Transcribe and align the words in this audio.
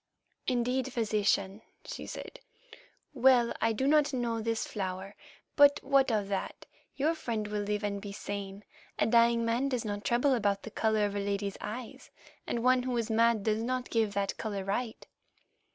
"Indeed, 0.47 0.91
Physician," 0.91 1.61
she 1.85 2.07
said. 2.07 2.39
"Well, 3.13 3.53
I 3.61 3.71
do 3.71 3.85
not 3.85 4.13
know 4.13 4.41
this 4.41 4.65
flower, 4.65 5.13
but 5.55 5.79
what 5.83 6.11
of 6.11 6.27
that? 6.29 6.65
Your 6.95 7.13
friend 7.13 7.47
will 7.47 7.61
live 7.61 7.83
and 7.83 8.01
be 8.01 8.11
sane. 8.11 8.63
A 8.97 9.05
dying 9.05 9.45
man 9.45 9.69
does 9.69 9.85
not 9.85 10.03
trouble 10.03 10.33
about 10.33 10.63
the 10.63 10.71
colour 10.71 11.05
of 11.05 11.15
a 11.15 11.19
lady's 11.19 11.57
eyes, 11.61 12.09
and 12.47 12.63
one 12.63 12.81
who 12.81 12.97
is 12.97 13.11
mad 13.11 13.43
does 13.43 13.61
not 13.61 13.91
give 13.91 14.15
that 14.15 14.37
colour 14.37 14.63
right." 14.63 15.05